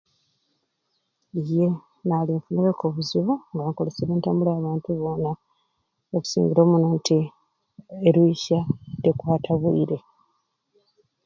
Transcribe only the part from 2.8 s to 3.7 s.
obuzibu nga